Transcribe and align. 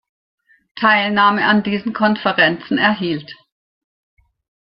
Teilnahme 0.79 1.45
an 1.45 1.61
diesen 1.61 1.93
Konferenzen 1.93 2.79
erhielt. 2.79 3.35